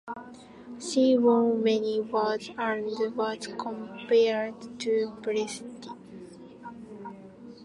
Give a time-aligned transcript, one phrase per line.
[0.79, 5.95] She won many awards and was compared to Presti.